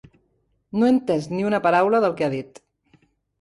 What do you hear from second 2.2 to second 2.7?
que ha dit.